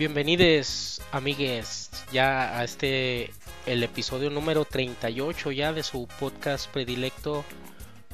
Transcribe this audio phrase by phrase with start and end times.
[0.00, 3.32] Bienvenidos, amigues, ya a este,
[3.66, 7.44] el episodio número 38 ya de su podcast predilecto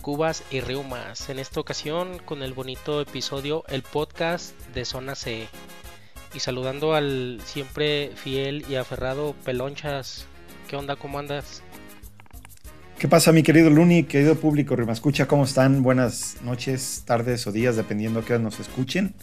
[0.02, 1.30] Cubas y Riumas.
[1.30, 5.46] En esta ocasión con el bonito episodio El Podcast de Zona C.
[6.34, 10.26] Y saludando al siempre fiel y aferrado Pelonchas.
[10.66, 10.96] ¿Qué onda?
[10.96, 11.62] ¿Cómo andas?
[12.98, 15.84] ¿Qué pasa, mi querido Luni, querido público Escucha, ¿Cómo están?
[15.84, 19.14] Buenas noches, tardes o días, dependiendo a qué nos escuchen.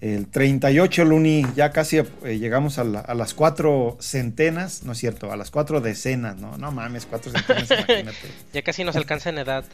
[0.00, 5.36] El 38, Luni, ya casi eh, llegamos a, las cuatro centenas, no es cierto, a
[5.36, 6.58] las cuatro decenas, ¿no?
[6.58, 8.28] No mames, cuatro centenas, imagínate.
[8.52, 9.64] ya casi nos alcanza en edad.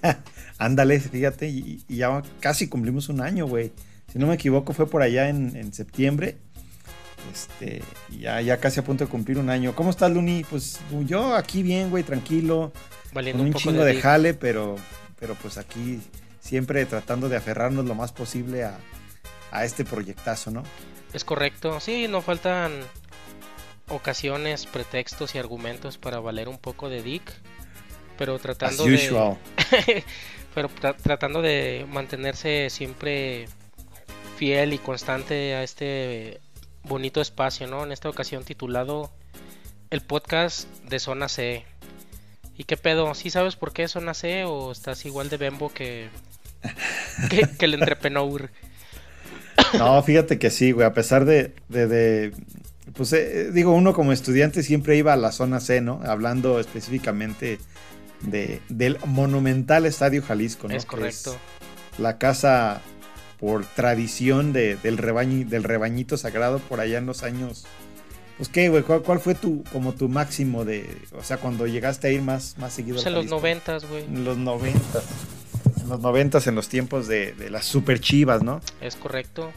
[0.58, 3.72] Ándale, fíjate, y, ya casi cumplimos un año, güey.
[4.12, 6.36] Si no me equivoco, fue por allá en, septiembre.
[7.32, 7.82] Este,
[8.20, 9.74] ya, ya casi a punto de cumplir un año.
[9.74, 10.44] ¿Cómo estás, Luni?
[10.48, 12.72] Pues yo aquí bien, güey, tranquilo.
[13.12, 14.76] Valiendo con un, chingo de, de jale, pero,
[15.18, 16.00] pero pues aquí
[16.42, 18.76] siempre tratando de aferrarnos lo más posible a,
[19.52, 20.64] a este proyectazo, ¿no?
[21.14, 22.72] Es correcto, sí, no faltan
[23.88, 27.22] ocasiones, pretextos y argumentos para valer un poco de Dick,
[28.18, 29.36] pero tratando de
[30.54, 30.68] pero
[31.02, 33.46] tratando de mantenerse siempre
[34.36, 36.40] fiel y constante a este
[36.82, 37.84] bonito espacio, ¿no?
[37.84, 39.10] En esta ocasión titulado
[39.90, 41.64] el podcast de Zona C.
[42.56, 43.14] ¿Y qué pedo?
[43.14, 46.08] ¿Sí sabes por qué Zona C o estás igual de bembo que
[47.30, 48.50] que, que el entrepreneur?
[49.78, 51.52] No, fíjate que sí, güey, a pesar de,
[52.94, 56.00] pues eh, digo, uno como estudiante siempre iba a la zona C, ¿no?
[56.04, 57.58] Hablando específicamente
[58.20, 60.74] de, del monumental Estadio Jalisco, ¿no?
[60.74, 61.36] Es correcto.
[61.98, 62.80] la casa
[63.38, 67.64] por tradición del, rebaño, del rebañito sagrado por allá en los años.
[68.36, 72.10] Pues qué, güey, ¿cuál, fue tu, como tu máximo de, o sea, cuando llegaste a
[72.10, 72.96] ir más, más seguido?
[72.96, 74.04] Pues en los noventas, güey.
[74.04, 75.41] En los noventas en
[75.92, 78.60] los noventas, en los tiempos de, las super chivas, ¿no?
[78.80, 79.52] Es correcto.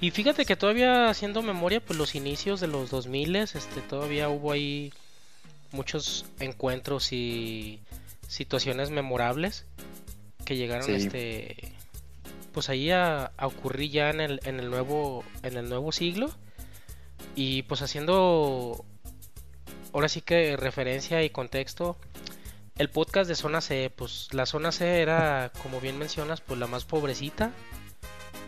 [0.00, 4.52] Y fíjate que todavía haciendo memoria, pues los inicios de los 2000 este, todavía hubo
[4.52, 4.92] ahí
[5.72, 7.80] muchos encuentros y
[8.28, 9.66] situaciones memorables
[10.44, 11.72] que llegaron este
[12.52, 16.30] pues ahí a, ocurrir ya en el, en el nuevo en el nuevo siglo
[17.36, 18.84] y pues haciendo
[19.92, 21.96] ahora sí que referencia y contexto
[22.80, 26.66] el podcast de Zona C, pues la Zona C era, como bien mencionas, pues la
[26.66, 27.50] más pobrecita,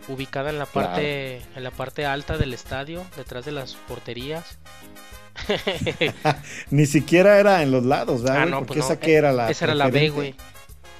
[0.07, 4.57] ubicada en la parte, en la parte alta del estadio, detrás de las porterías.
[6.71, 8.41] Ni siquiera era en los lados, ¿verdad?
[8.41, 9.51] Ah, no, Porque pues esa que era la.
[9.51, 10.33] Esa era la B, güey.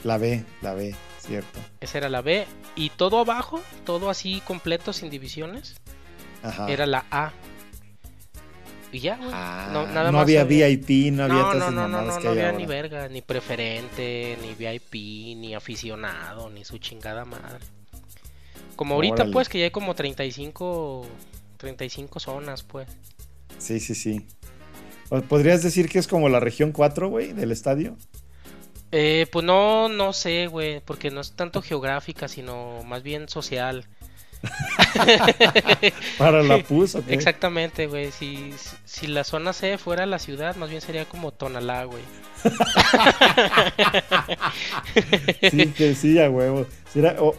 [0.03, 1.59] La B, la B, cierto.
[1.81, 2.45] Esa era la B.
[2.75, 5.81] Y todo abajo, todo así completo, sin divisiones,
[6.67, 7.31] era la A.
[8.93, 9.31] Y ya, güey.
[9.33, 12.51] Ah, no, nada no había VIP, no había No, no, no, no, no, no había
[12.51, 17.65] ni verga, ni preferente, ni VIP, ni aficionado, ni su chingada madre.
[18.75, 21.07] Como ahorita, pues, que ya hay como 35,
[21.57, 22.87] 35 zonas, pues.
[23.57, 24.27] Sí, sí, sí.
[25.27, 27.97] ¿Podrías decir que es como la región 4, güey, del estadio?
[28.91, 33.87] Eh, pues no, no sé, güey, porque no es tanto geográfica, sino más bien social.
[36.17, 38.11] Para la puso Exactamente, güey.
[38.11, 38.53] Si,
[38.85, 42.03] si la zona C fuera la ciudad, más bien sería como Tonalá, güey.
[45.49, 46.65] sí, que sí, a huevo.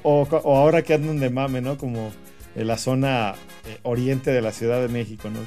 [0.03, 1.77] o, ahora que andan de mame, ¿no?
[1.77, 2.13] Como
[2.57, 3.35] en la zona
[3.67, 5.41] eh, oriente de la Ciudad de México, ¿no?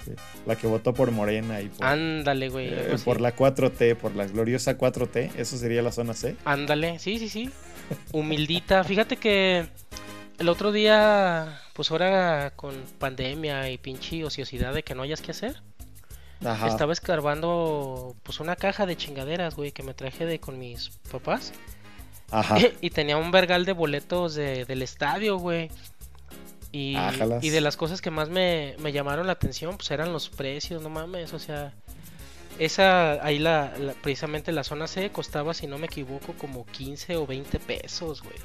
[0.45, 2.67] la que votó por Morena y por, Ándale, güey.
[2.67, 6.35] Eh, por la 4T, por la gloriosa 4T, eso sería la zona C.
[6.45, 7.49] Ándale, sí, sí, sí.
[8.11, 8.83] Humildita.
[8.83, 9.67] Fíjate que
[10.39, 15.31] el otro día, pues ahora con pandemia y pinche ociosidad de que no hayas que
[15.31, 15.61] hacer.
[16.39, 21.53] Estaba escarbando pues una caja de chingaderas, güey, que me traje de con mis papás.
[22.29, 22.57] Ajá.
[22.81, 25.71] y tenía un vergal de boletos de, del estadio, güey.
[26.71, 26.95] Y,
[27.41, 30.81] y, de las cosas que más me, me, llamaron la atención, pues eran los precios,
[30.81, 31.73] no mames, o sea,
[32.59, 33.73] esa, ahí la,
[34.03, 38.35] precisamente la zona C costaba, si no me equivoco, como 15 o 20 pesos, güey.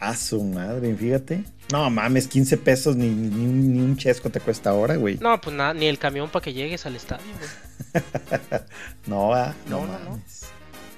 [0.00, 1.44] A su madre, fíjate.
[1.72, 5.18] No mames, 15 pesos ni, ni, un chesco te cuesta ahora, güey.
[5.18, 8.04] No, pues nada, ni el camión para que llegues al estadio, güey.
[9.06, 10.20] no, ah, no, no, no,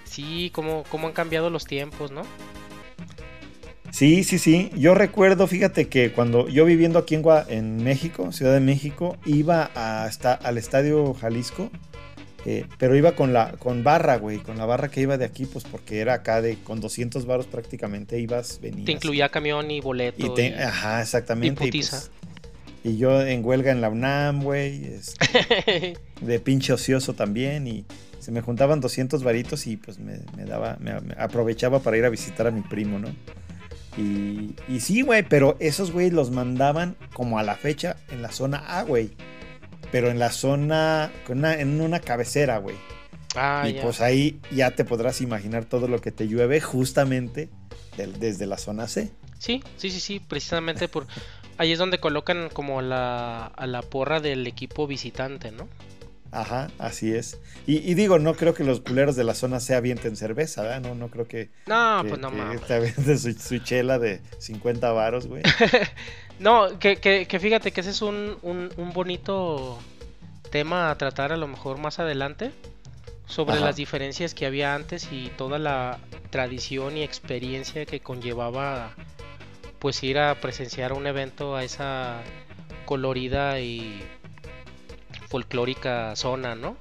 [0.04, 2.22] Sí, cómo, cómo han cambiado los tiempos, ¿no?
[3.90, 4.70] Sí, sí, sí.
[4.76, 9.70] Yo recuerdo, fíjate que cuando yo viviendo aquí en, en México, Ciudad de México, iba
[9.74, 11.70] hasta al Estadio Jalisco
[12.46, 15.44] eh, pero iba con la con barra, güey, con la barra que iba de aquí,
[15.44, 18.86] pues porque era acá de con 200 baros prácticamente ibas, venías.
[18.86, 20.34] Te incluía camión y boleto.
[20.38, 21.66] Y ajá, exactamente.
[21.66, 22.10] Y, pues,
[22.82, 27.84] y, yo en huelga en la UNAM, güey, este, de pinche ocioso también y
[28.20, 32.46] se me juntaban 200 varitos y pues me, daba, me, aprovechaba para ir a visitar
[32.46, 33.08] a mi primo, ¿no?
[33.98, 38.30] Y, y sí, güey, pero esos güey los mandaban como a la fecha en la
[38.30, 39.10] zona A, güey.
[39.92, 42.76] Pero en la zona, en una cabecera, güey.
[43.36, 47.48] Ah, y pues ahí ya te podrás imaginar todo lo que te llueve justamente
[47.96, 49.10] desde la zona C.
[49.38, 51.06] Sí, sí, sí, sí, precisamente por
[51.58, 55.68] ahí es donde colocan como la, a la porra del equipo visitante, ¿no?
[56.32, 57.38] Ajá, así es.
[57.66, 60.80] Y, digo, no creo que los culeros de la zona C avienten cerveza, ¿verdad?
[60.80, 61.50] No, no creo que.
[61.66, 62.60] No, pues no mames.
[62.62, 65.42] Te avienten su, chela de 50 varos, güey.
[66.40, 69.78] no, que, que, que, fíjate que ese es un, un, un, bonito
[70.50, 72.50] tema a tratar a lo mejor más adelante.
[73.26, 76.00] Sobre las diferencias que había antes y toda la
[76.30, 78.92] tradición y experiencia que conllevaba
[79.78, 82.22] pues ir a presenciar un evento a esa
[82.86, 84.02] colorida y
[85.28, 86.76] folclórica zona, ¿no?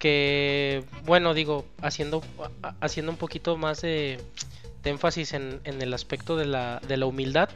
[0.00, 2.22] Que, bueno, digo, haciendo,
[2.80, 4.20] haciendo un poquito más de,
[4.82, 7.50] énfasis en, el aspecto de la, de la humildad,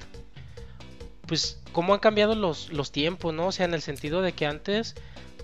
[1.26, 3.48] pues cómo han cambiado los, los tiempos, ¿no?
[3.48, 4.94] O sea, en el sentido de que antes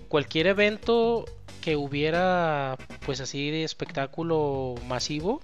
[0.07, 1.25] cualquier evento
[1.61, 5.41] que hubiera, pues así de espectáculo masivo,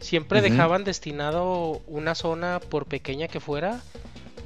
[0.00, 3.80] siempre dejaban destinado una zona, por pequeña que fuera,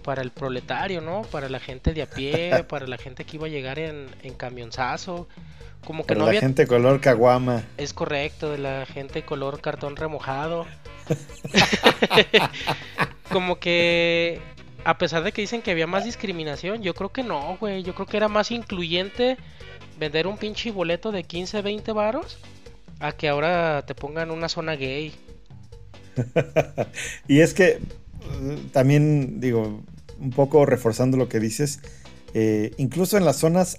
[0.03, 1.23] para el proletario, ¿no?
[1.23, 4.35] Para la gente de a pie, para la gente que iba a llegar en, en
[4.35, 5.29] camionzazo.
[5.85, 7.65] Como que no la gente color caguama.
[7.79, 10.67] Es correcto, de la gente color cartón remojado.
[13.33, 14.41] como que
[14.85, 17.83] a pesar de que dicen que había más discriminación, yo creo que no, güey.
[17.83, 19.37] Yo creo que era más incluyente
[19.99, 22.39] vender un pinche boleto de 15, 20 varos
[23.01, 25.13] a que ahora te pongan una zona gay.
[27.29, 27.81] y es que
[28.73, 29.83] también digo,
[30.19, 31.81] un poco reforzando lo que dices,
[32.35, 33.79] eh, incluso en las zonas,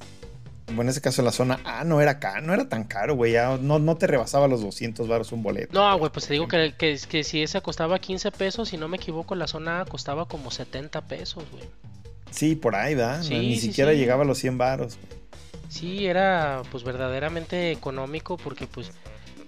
[0.75, 3.33] bueno, en ese caso la zona A no era acá, no era tan caro, güey,
[3.61, 5.73] no, no te rebasaba los 200 baros un boleto.
[5.73, 8.87] No, güey, pues te digo que, que, que, si esa costaba 15 pesos, si no
[8.87, 11.63] me equivoco, la zona A costaba como 70 pesos, güey.
[12.31, 13.23] Sí, por ahí, ¿verdad?
[13.29, 14.97] Ni siquiera llegaba a los 100 baros.
[15.69, 18.91] Sí, era pues verdaderamente económico porque pues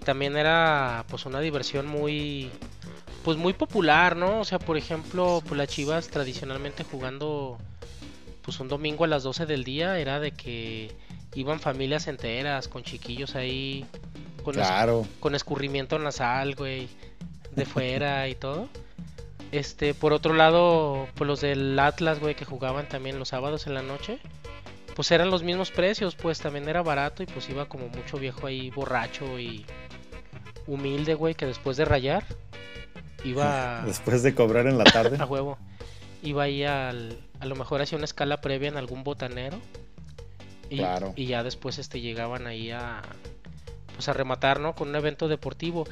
[0.06, 2.50] también era pues una diversión muy
[3.24, 4.40] pues muy popular, ¿no?
[4.40, 7.58] O sea, por ejemplo, pues las Chivas tradicionalmente jugando
[8.42, 10.92] pues un domingo a las 12 del día era de que
[11.36, 13.86] iban familias enteras con chiquillos ahí
[14.44, 14.56] con,
[15.20, 16.90] con escurrimiento nasal, güey,
[17.52, 18.70] de fuera y todo.
[19.52, 23.76] Este, por otro lado, pues los del Atlas, güey, que jugaban también los sábados en
[23.76, 24.20] la noche,
[24.96, 28.48] pues eran los mismos precios, pues también era barato y pues iba como mucho viejo
[28.48, 29.66] ahí borracho y
[30.66, 32.26] humilde, güey, que después de rayar
[33.24, 33.82] iba...
[33.86, 35.18] Después de cobrar en la tarde.
[35.22, 35.58] a huevo.
[36.22, 39.60] Iba ahí al, a lo mejor hacía una escala previa en algún botanero.
[40.74, 41.14] Y, claro.
[41.16, 43.04] y ya después este llegaban ahí a
[43.94, 44.74] pues a rematar, ¿no?
[44.74, 45.86] Con un evento deportivo.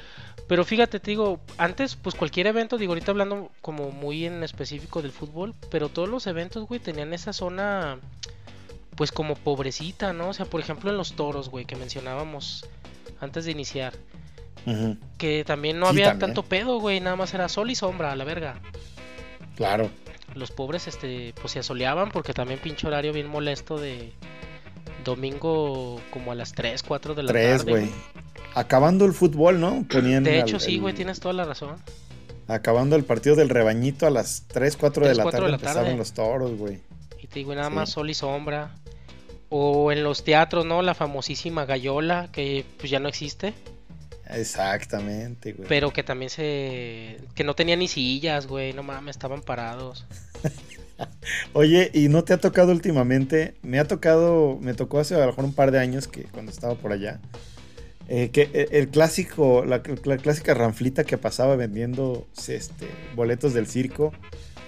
[0.47, 5.03] Pero fíjate, te digo, antes pues cualquier evento, digo, ahorita hablando como muy en específico
[5.03, 7.99] del fútbol, pero todos los eventos, güey, tenían esa zona
[8.95, 10.29] pues como pobrecita, ¿no?
[10.29, 12.65] O sea, por ejemplo en los toros, güey, que mencionábamos
[13.19, 13.93] antes de iniciar.
[15.17, 18.23] Que también no había tanto pedo, güey, nada más era sol y sombra, a la
[18.23, 18.59] verga.
[19.55, 19.89] Claro.
[20.35, 24.13] Los pobres, este, pues se asoleaban porque también pinche horario bien molesto de
[25.03, 27.71] domingo como a las 3, 4 de la 3, tarde.
[27.71, 27.89] güey.
[28.53, 29.85] Acabando el fútbol, ¿no?
[29.89, 31.77] de hecho, sí, güey, tienes toda la razón.
[32.47, 35.97] Acabando el partido del rebañito a las 3, 4 de la tarde, de la empezaron
[35.97, 36.79] los toros, güey.
[37.19, 38.75] Y te digo, nada más sol y sombra.
[39.49, 40.81] O en los teatros, ¿no?
[40.81, 43.53] La famosísima gallola, que pues ya no existe.
[44.29, 45.67] Exactamente, güey.
[45.67, 47.19] Pero que también se.
[47.35, 48.73] que no tenía ni sillas, güey.
[48.73, 50.05] No mames, estaban parados.
[51.53, 53.55] Oye, ¿y no te ha tocado últimamente?
[53.61, 56.51] Me ha tocado, me tocó hace a lo mejor un par de años que cuando
[56.51, 57.19] estaba por allá.
[58.07, 64.11] Eh, que eh, el clásico, la, clásica ranflita que pasaba vendiendo este, boletos del circo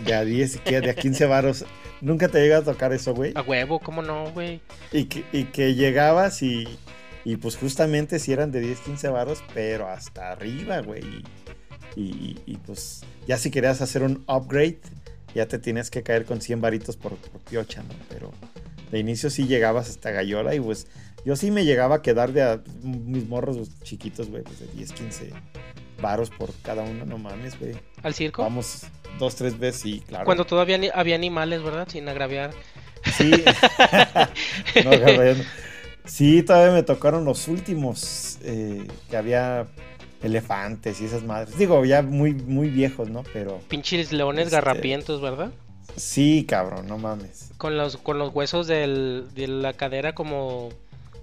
[0.05, 1.65] de a 10 de a 15 varos.
[2.01, 3.33] ¿Nunca te llega a tocar eso, güey?
[3.35, 4.61] A huevo, ¿cómo no, güey?
[4.91, 6.67] Y que, y que llegabas y,
[7.25, 11.23] y pues justamente si eran de 10, 15 varos, pero hasta arriba, güey.
[11.95, 14.79] Y, y, pues ya si querías hacer un upgrade,
[15.33, 17.93] ya te tienes que caer con 100 varitos por, por piocha, ¿no?
[18.09, 18.31] Pero
[18.91, 20.87] de inicio sí llegabas hasta Gallola y pues
[21.25, 24.91] yo sí me llegaba a quedar de a, mis morros chiquitos, güey, pues de 10,
[24.91, 25.33] 15
[26.01, 27.75] varos por cada uno, no mames, güey.
[28.03, 28.43] ¿Al circo?
[28.43, 28.83] Vamos
[29.19, 30.25] dos, tres veces, sí, claro.
[30.25, 31.87] Cuando todavía había animales, ¿verdad?
[31.89, 32.51] Sin agraviar.
[33.15, 33.31] Sí.
[34.83, 34.91] no,
[36.05, 39.67] Sí, todavía me tocaron los últimos eh, que había
[40.23, 41.57] elefantes y esas madres.
[41.57, 43.23] Digo, ya muy, muy viejos, ¿no?
[43.33, 43.59] Pero.
[43.67, 45.51] Pinches leones este, garrapientos, ¿verdad?
[45.95, 47.51] Sí, cabrón, no mames.
[47.57, 50.69] Con los, con los huesos de la cadera como.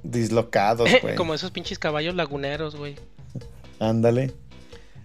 [0.02, 1.14] Dislocados, güey.
[1.14, 2.96] como esos pinches caballos laguneros, güey.
[3.78, 4.32] Ándale.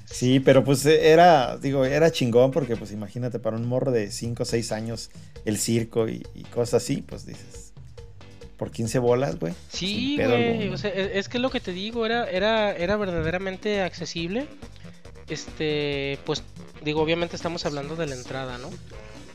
[0.05, 4.43] Sí, pero pues era, digo, era chingón porque pues imagínate para un morro de 5
[4.43, 5.09] o 6 años
[5.45, 7.64] el circo y, y cosas así, pues dices,
[8.57, 9.53] por 15 bolas, güey.
[9.69, 13.81] Sí, güey, o sea, e, es que lo que te digo, era, era, era verdaderamente
[13.81, 14.47] accesible.
[15.27, 16.43] Este, pues
[16.83, 18.69] digo, obviamente estamos hablando de la entrada, ¿no?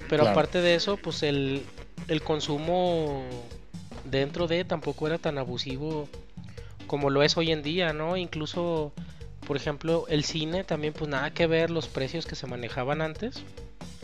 [0.09, 1.65] Pero aparte de eso, pues el,
[2.09, 3.25] el consumo
[4.05, 6.09] dentro de tampoco era tan abusivo
[6.87, 8.17] como lo es hoy en día, ¿no?
[8.17, 8.93] Incluso,
[9.47, 13.45] por ejemplo, el cine también, pues nada que ver los precios que se manejaban antes.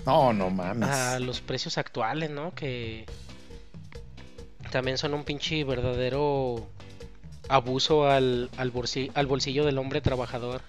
[0.05, 0.89] No, no mames.
[0.89, 2.55] A los precios actuales, ¿no?
[2.55, 3.05] Que
[4.71, 6.67] también son un pinche verdadero
[7.49, 10.63] abuso al, al, bolsillo, al bolsillo del hombre trabajador.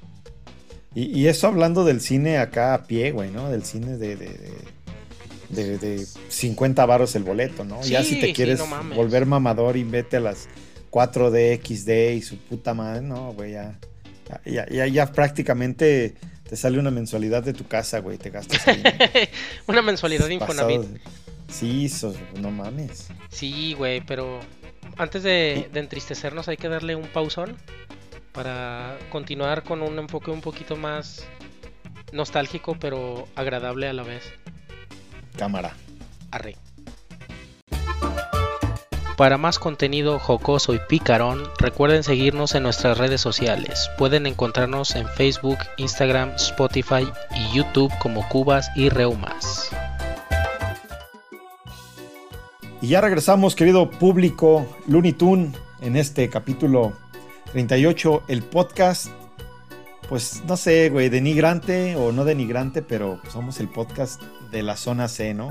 [0.94, 3.50] Y, y, eso hablando del cine acá a pie, güey, ¿no?
[3.50, 4.30] Del cine de, de,
[5.50, 7.82] de, de 50 varos el boleto, ¿no?
[7.84, 8.62] ya si te quieres
[8.96, 10.48] volver mamador y vete a las
[10.92, 13.80] 4D, XD y su puta madre, no, güey, ya,
[14.46, 16.16] ya, ya, ya prácticamente
[16.50, 18.62] te sale una mensualidad de tu casa, güey, te gastas
[19.68, 20.82] una mensualidad de Infonavit.
[21.48, 23.10] Sí, eso, no mames.
[23.30, 24.40] Sí, güey, pero
[24.98, 27.56] antes de, de, entristecernos hay que darle un pausón
[28.32, 31.26] para continuar con un enfoque un poquito más
[32.12, 34.24] nostálgico, pero agradable a la vez.
[35.38, 35.74] Cámara.
[36.32, 36.56] Arre.
[39.18, 43.90] Para más contenido jocoso y picarón, recuerden seguirnos en nuestras redes sociales.
[43.98, 49.72] Pueden encontrarnos en Facebook, Instagram, Spotify y YouTube como Cubas y Reumas.
[52.80, 56.94] Y ya regresamos, querido público Looney Tune, en este capítulo
[57.52, 59.08] 38, el podcast.
[60.08, 65.08] Pues no sé, güey, denigrante o no denigrante, pero somos el podcast de la zona
[65.08, 65.50] C, ¿no?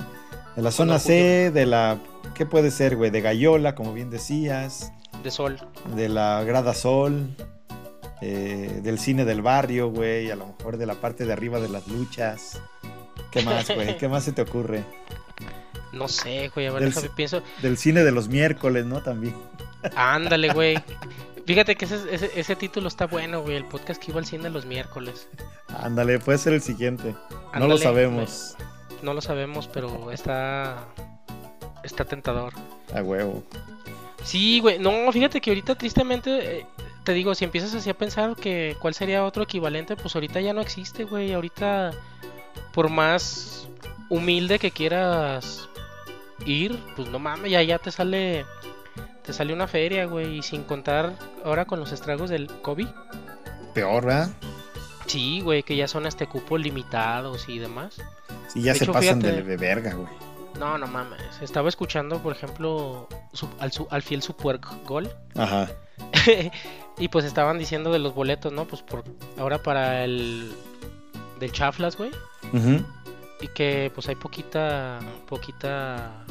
[0.55, 1.99] De la zona C, de la.
[2.35, 3.11] ¿Qué puede ser, güey?
[3.11, 4.93] De Gallola, como bien decías.
[5.25, 5.59] De Sol.
[5.97, 7.35] De la Grada Sol.
[8.23, 10.31] Eh, del cine del barrio, güey.
[10.31, 12.63] A lo mejor de la parte de arriba de las luchas.
[13.33, 13.99] ¿Qué más, güey?
[13.99, 14.85] ¿Qué más se te ocurre?
[15.97, 16.67] No sé, güey.
[16.67, 17.43] A ver, del, pienso.
[17.63, 19.03] Del cine de los miércoles, ¿no?
[19.03, 19.35] También.
[19.97, 20.79] Ándale, güey.
[21.47, 23.57] Fíjate que ese, ese, ese, título está bueno, güey.
[23.57, 25.29] El podcast que iba al cine los miércoles.
[25.69, 27.15] Ándale, puede ser el siguiente.
[27.57, 28.55] no lo sabemos.
[28.57, 28.67] Güey
[29.03, 30.89] no lo sabemos, pero está.
[31.83, 32.53] Está tentador.
[32.95, 33.43] A huevo.
[34.25, 34.79] Sí, güey.
[34.79, 36.59] No, fíjate que ahorita tristemente.
[36.59, 36.67] Eh,
[37.05, 40.53] te digo, si empiezas así a pensar que cuál sería otro equivalente, pues ahorita ya
[40.53, 41.33] no existe, güey.
[41.33, 41.93] Ahorita,
[42.73, 43.69] por más
[44.09, 45.69] humilde que quieras
[46.47, 48.47] ir, pues no mames, ya, ya te sale.
[49.23, 50.39] Te sale una feria, güey.
[50.39, 52.87] Y sin contar ahora con los estragos del COVID.
[53.75, 54.31] Peor, ¿verdad?
[55.07, 57.97] Sí, güey, que ya son este cupo limitados y demás.
[58.49, 60.09] Sí, ya se pasan de, verga, güey.
[60.59, 61.21] No, no mames.
[61.43, 63.09] Estaba escuchando, por ejemplo,
[63.59, 65.11] al, al, fiel Super Gol.
[65.35, 65.69] Ajá.
[66.99, 68.65] y pues estaban diciendo de los boletos, ¿no?
[68.65, 69.05] Pues por
[69.39, 70.53] ahora para el
[71.39, 72.11] del Chaflas, güey.
[73.41, 76.25] Y que pues hay poquita poquita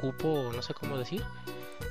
[0.00, 1.22] cupo, no sé cómo decir.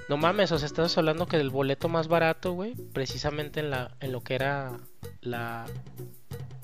[0.07, 3.91] No mames, o sea, estás hablando que el boleto más barato, güey, precisamente en la
[3.99, 4.71] en lo que era
[5.21, 5.65] la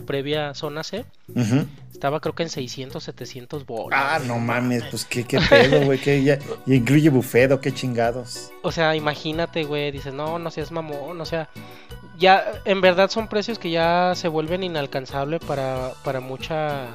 [0.06, 1.06] previa zona C,
[1.92, 4.00] estaba creo que en 600, 700 bolas.
[4.02, 8.52] Ah, no mames, pues qué, qué pedo, güey, que ya, incluye buffet o qué chingados.
[8.64, 11.50] O sea, imagínate, güey, dices, no, no seas mamón, o sea,
[12.18, 16.88] ya en verdad son precios que ya se vuelven inalcanzables para, para mucha,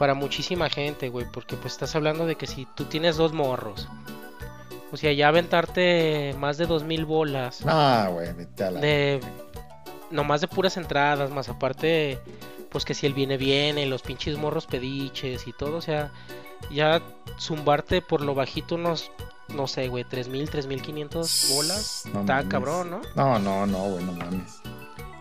[0.00, 3.86] para muchísima gente, güey, porque pues estás hablando de que si tú tienes dos morros,
[4.90, 7.60] o sea, ya aventarte más de dos mil bolas.
[7.66, 8.28] Ah, güey.
[8.80, 9.20] De
[10.10, 12.18] nomás de puras entradas, más aparte,
[12.70, 16.10] pues que si él viene, viene, los pinches morros pediches y todo, o sea,
[16.70, 17.02] ya
[17.38, 19.12] zumbarte por lo bajito unos,
[19.54, 23.02] no sé, güey, 3000, 3500 bolas, está cabrón, ¿no?
[23.16, 24.59] No, no, no, güey, no mames.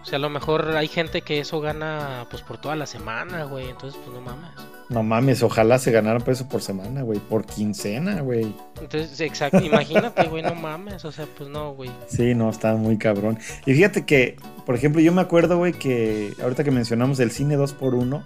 [0.09, 3.43] O sea, a lo mejor hay gente que eso gana, pues por toda la semana,
[3.43, 4.49] güey, entonces, pues no mames.
[4.89, 8.55] No mames, ojalá se ganaran peso por semana, güey, por quincena, güey.
[8.81, 11.91] Entonces, exacto, imagínate, güey, no mames, o sea, pues no, güey.
[12.07, 13.37] Sí, no, está muy cabrón.
[13.67, 14.35] Y fíjate que,
[14.65, 18.23] por ejemplo, yo me acuerdo, güey, que ahorita que mencionamos el cine 2x1,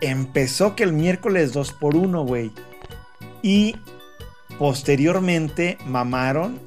[0.00, 2.50] empezó que el miércoles 2x1, güey.
[3.40, 3.76] Y
[4.58, 6.58] posteriormente mamaron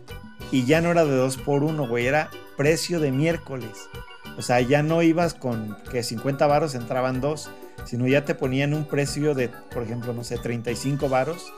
[0.53, 3.89] y ya no era de 2x1, güey, era precio de miércoles.
[4.37, 7.49] O sea, ya no ibas con que 50 varos entraban dos
[7.87, 11.53] sino ya te ponían un precio de, por ejemplo, no sé, 35 varos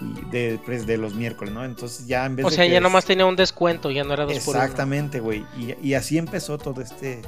[0.00, 1.64] y de, pues, de los miércoles, ¿no?
[1.64, 4.34] Entonces ya en vez o sea, ya nomás tenía un descuento, ya no era dos
[4.34, 5.44] Exactamente, güey.
[5.58, 7.22] Y, y, así empezó todo este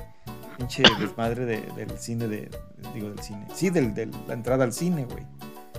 [0.57, 2.51] pinche desmadre del cine, de,
[2.95, 3.47] digo, del cine.
[3.55, 5.25] Sí, del, de la entrada al cine, güey.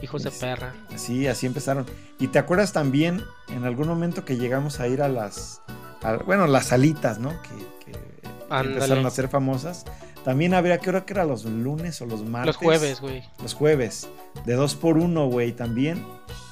[0.01, 0.75] Hijos de perra.
[0.95, 1.85] Sí, así empezaron.
[2.19, 5.61] Y te acuerdas también en algún momento que llegamos a ir a las,
[6.25, 7.29] bueno, las salitas, ¿no?
[7.41, 7.76] Que,
[8.49, 9.85] empezaron a ser famosas
[10.23, 12.47] También habría, creo que era los lunes o los martes.
[12.47, 13.23] Los jueves, güey.
[13.41, 14.09] Los jueves.
[14.45, 16.05] De 2 por 1 güey, también.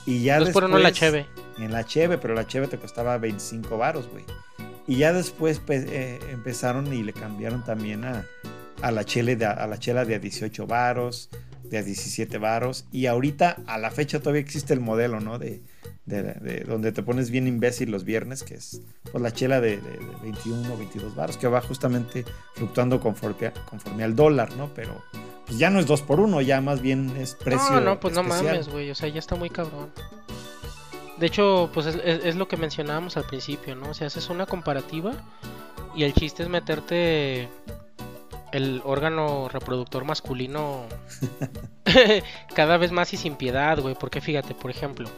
[0.06, 0.70] Y ya Dos por después.
[0.72, 1.26] uno la cheve.
[1.58, 4.24] En la cheve, pero la cheve te costaba 25 varos, güey.
[4.88, 8.24] Y ya después pues, eh, empezaron y le cambiaron también a,
[8.82, 11.30] a la chele de, a la chela de a 18 varos,
[11.64, 12.86] de a 17 varos.
[12.92, 15.40] Y ahorita, a la fecha, todavía existe el modelo, ¿no?
[15.40, 15.62] De,
[16.06, 18.82] de, de donde te pones bien imbécil los viernes, que es
[19.12, 23.52] pues la chela de, de, de 21 o 22 varos, que va justamente fluctuando conforme,
[23.70, 24.70] conforme al dólar, ¿no?
[24.76, 25.04] Pero
[25.48, 27.72] pues ya no es 2 por 1 ya más bien es precio.
[27.76, 28.90] No, no, pues no mames, güey.
[28.92, 29.92] O sea, ya está muy cabrón.
[31.18, 33.90] De hecho, pues es, es- es lo que mencionábamos al principio, ¿no?
[33.90, 35.14] O sea, haces una comparativa
[35.96, 37.48] y el chiste es meterte
[38.52, 40.84] el órgano reproductor masculino
[42.56, 43.96] cada vez más y sin piedad, güey.
[43.96, 45.10] Porque fíjate, por ejemplo,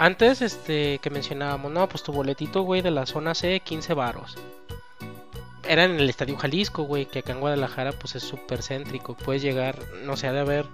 [0.00, 4.34] antes este que mencionábamos, no, pues tu boletito, güey, de la zona C, 15 varos.
[5.68, 9.14] Era en el Estadio Jalisco, güey, que acá en Guadalajara pues es súper céntrico.
[9.14, 10.64] Puedes llegar, no sé, ha de haber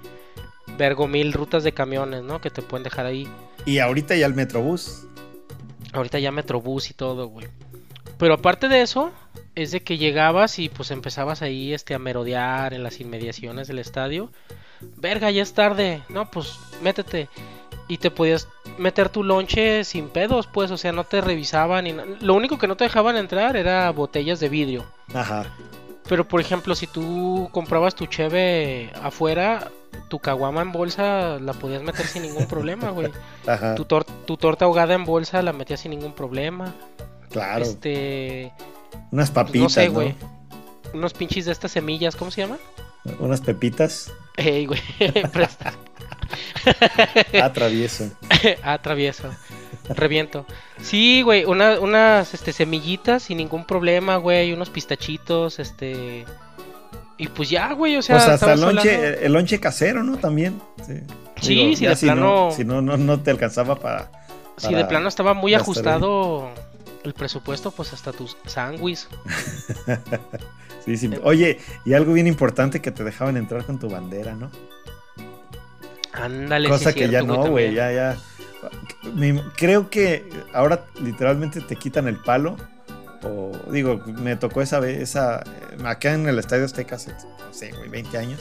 [0.78, 2.40] vergo mil rutas de camiones, ¿no?
[2.40, 3.28] Que te pueden dejar ahí.
[3.64, 5.08] Y ahorita ya el Metrobús.
[5.92, 7.48] Ahorita ya Metrobús y todo, güey.
[8.18, 9.10] Pero aparte de eso,
[9.56, 13.80] es de que llegabas y pues empezabas ahí este, a merodear en las inmediaciones del
[13.80, 14.30] estadio.
[14.80, 16.02] Verga, ya es tarde.
[16.10, 17.28] No, pues métete.
[17.88, 21.84] Y te podías meter tu lonche sin pedos, pues, o sea, no te revisaban.
[21.96, 24.84] Na- Lo único que no te dejaban entrar era botellas de vidrio.
[25.14, 25.46] Ajá.
[26.08, 29.70] Pero por ejemplo, si tú comprabas tu cheve afuera,
[30.08, 33.10] tu caguama en bolsa la podías meter sin ningún problema, güey.
[33.46, 33.74] Ajá.
[33.76, 36.74] Tu, tor- tu torta ahogada en bolsa la metías sin ningún problema.
[37.30, 37.64] Claro.
[37.64, 38.52] Este,
[39.10, 39.94] Unas pues, papitas, no sé, ¿no?
[39.94, 40.14] güey.
[40.94, 42.58] Unos pinches de estas semillas, ¿cómo se llaman?
[43.20, 44.12] Unas pepitas.
[44.36, 44.80] Ey, güey,
[45.32, 45.72] presta.
[47.42, 48.10] Ah, travieso.
[48.62, 49.30] ah, travieso.
[49.88, 50.46] Reviento.
[50.82, 56.24] Sí, güey, una- unas este, semillitas sin ningún problema, güey, unos pistachitos, este...
[57.18, 58.16] Y pues ya, güey, o sea...
[58.16, 60.18] o sea, hasta el lonche, hablando- el lonche casero, ¿no?
[60.18, 60.60] También.
[60.86, 60.94] Sí,
[61.40, 64.10] Sí, si de si plano- No, si no, no, no te alcanzaba para.
[64.56, 66.50] Si de para plano estaba muy ajustado
[67.04, 69.08] el presupuesto, pues hasta tus sándwiches.
[70.84, 71.10] Sí, sí.
[71.24, 74.52] Oye, y algo bien importante que te dejaban entrar con tu bandera, ¿no?
[76.16, 78.16] Ándale, Cosa que ya no, güey, ya, ya.
[79.14, 82.56] Me- creo que ahora literalmente te quitan el palo.
[83.22, 87.52] O digo, me tocó esa vez, esa, eh, acá en el Estadio Azteca hace, no
[87.52, 88.40] sé, güey, 20 años,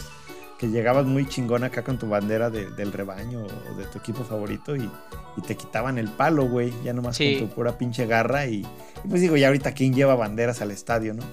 [0.59, 4.23] que llegabas muy chingón acá con tu bandera de- del rebaño o de tu equipo
[4.23, 4.89] favorito y,
[5.37, 7.37] y te quitaban el palo, güey, ya nomás Sí.
[7.39, 8.57] con tu pura pinche garra y,
[9.03, 11.23] y pues digo, ya ahorita quién lleva banderas al estadio, ¿no?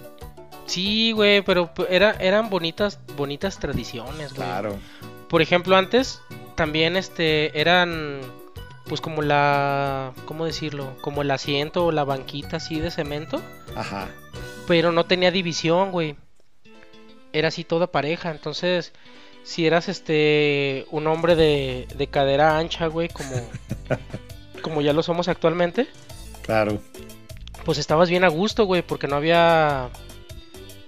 [0.66, 4.46] Sí, güey, pero era, eran bonitas, bonitas tradiciones, güey.
[4.48, 4.76] Claro.
[5.32, 6.20] Por ejemplo, antes
[6.56, 8.20] también este eran
[8.86, 10.94] pues como la ¿cómo decirlo?
[11.00, 13.40] Como el asiento o la banquita así de cemento,
[13.74, 14.08] Ajá.
[14.68, 16.16] pero no tenía división, güey.
[17.32, 18.92] Era así toda pareja, entonces
[19.42, 23.30] si eras este un hombre de, de cadera ancha, güey, como
[24.62, 25.86] como ya lo somos actualmente,
[26.42, 26.78] Claro.
[27.64, 29.88] pues estabas bien a gusto, güey, porque no había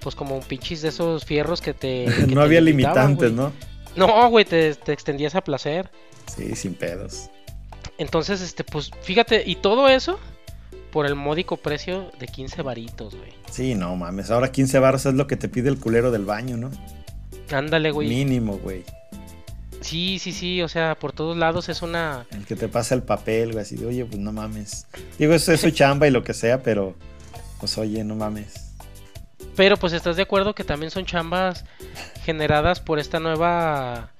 [0.01, 3.47] pues como un pinches de esos fierros que te que no te había limitantes, güey.
[3.47, 3.74] ¿no?
[3.97, 5.91] No, güey, te, te extendías a placer.
[6.35, 7.31] Sí, sin pedos.
[7.99, 10.19] Entonces, este, pues, fíjate, y todo eso
[10.91, 13.33] por el módico precio de 15 varitos, güey.
[13.51, 14.31] Sí, no mames.
[14.31, 16.71] Ahora 15 baros es lo que te pide el culero del baño, ¿no?
[17.51, 18.09] Ándale, güey.
[18.09, 18.85] Mínimo, güey.
[19.81, 22.27] Sí, sí, sí, o sea, por todos lados es una...
[22.31, 24.87] El que te pasa el papel, güey, así de, oye, pues no mames.
[25.19, 26.95] Digo, eso es su chamba y lo que sea, pero,
[27.61, 28.64] pues oye, no mames.
[29.57, 31.65] Pero pues estás de acuerdo que también son chambas
[32.25, 34.11] generadas por esta nueva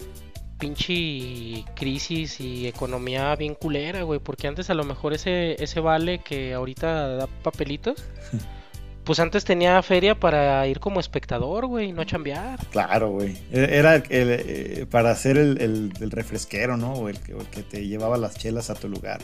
[0.59, 4.21] pinche crisis y economía bien culera, güey.
[4.21, 8.03] Porque antes a lo mejor ese, ese vale que ahorita da papelitos,
[9.05, 12.59] pues antes tenía feria para ir como espectador, güey, no chambear.
[12.71, 13.37] Claro, güey.
[13.53, 15.59] E- Era el- el, eh, para hacer el,
[16.01, 16.93] el- refresquero, ¿no?
[16.95, 19.21] O el que te llevaba las chelas a tu lugar.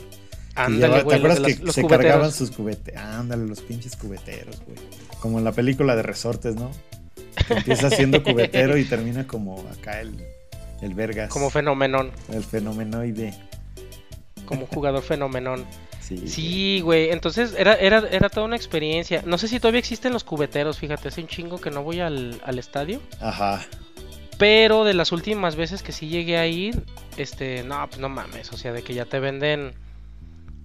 [0.55, 2.11] Ándale, güey, ¿Te acuerdas los, que los se cubeteros.
[2.11, 3.01] cargaban sus cubeteros?
[3.01, 4.77] Ándale, los pinches cubeteros, güey.
[5.19, 6.71] Como en la película de Resortes, ¿no?
[7.47, 10.15] Que empieza siendo cubetero y termina como acá el,
[10.81, 11.29] el vergas.
[11.29, 13.33] Como fenomenón, el fenomenoide.
[14.45, 15.65] como jugador fenomenón.
[16.01, 16.27] Sí.
[16.27, 19.23] Sí, güey, entonces era, era, era toda una experiencia.
[19.25, 22.41] No sé si todavía existen los cubeteros, fíjate, hace un chingo que no voy al,
[22.43, 22.99] al estadio.
[23.21, 23.65] Ajá.
[24.37, 26.83] Pero de las últimas veces que sí llegué a ir,
[27.15, 29.73] este, no, pues no mames, o sea, de que ya te venden,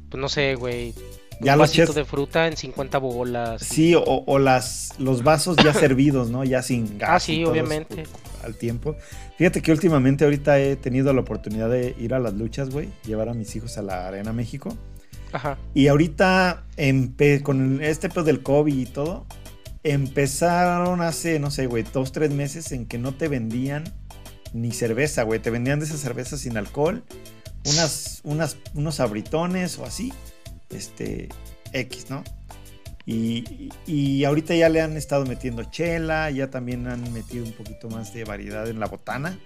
[0.09, 0.95] pues no sé, güey,
[1.41, 3.63] Ya un los vasito de fruta en 50 bolas.
[3.63, 6.45] Sí, o, o las, los vasos ya servidos, ¿no?
[6.45, 7.11] Ya sin gas.
[7.11, 8.05] Ah, sí, obviamente.
[8.43, 8.97] Al tiempo.
[9.37, 12.89] Fíjate que últimamente ahorita he tenido la oportunidad de ir a las luchas, güey.
[13.05, 14.77] Llevar a mis hijos a la Arena México.
[15.33, 15.59] Ajá.
[15.75, 16.65] Y ahorita,
[17.43, 19.27] con este pedo del COVID y todo,
[19.83, 23.85] empezaron hace, no sé, güey, dos, tres meses en que no te vendían
[24.53, 25.41] ni cerveza, güey.
[25.41, 27.05] Te vendían de esas cervezas sin alcohol,
[27.67, 30.13] unas, unas, unos abritones o así,
[30.71, 31.29] este,
[31.73, 32.25] X, ¿no?
[33.09, 37.89] Y, y, ahorita ya le han estado metiendo chela, ya también han metido un poquito
[37.89, 39.39] más de variedad en la botana.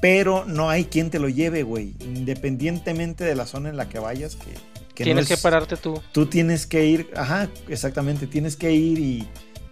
[0.00, 1.94] Pero no hay quien te lo lleve, güey.
[2.00, 6.00] Independientemente de la zona en la que vayas, que, tienes que pararte tú.
[6.12, 9.28] Tú tienes que ir, ajá, exactamente, tienes que ir y,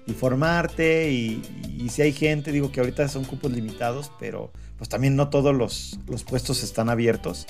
[0.06, 1.10] y formarte.
[1.10, 1.42] Y,
[1.78, 5.54] y, si hay gente, digo que ahorita son cupos limitados, pero pues también no todos
[5.54, 7.46] los, los puestos están abiertos.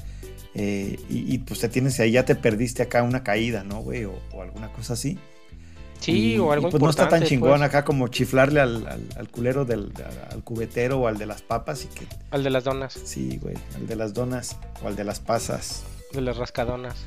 [0.57, 4.05] Eh, y, pues te tienes ahí, ya te perdiste acá una caída, ¿no, güey?
[4.05, 5.19] O, o alguna cosa así.
[6.05, 7.63] Sí, o algo y pues no está tan chingón pues.
[7.63, 8.87] acá como chiflarle al,
[9.17, 9.91] al, culero del
[10.31, 12.07] al cubetero o al de las papas y que.
[12.31, 12.93] Al de las donas.
[12.93, 13.57] Sí, güey.
[13.77, 15.83] Al de las donas o al de las pasas.
[16.13, 17.07] De las rascadonas.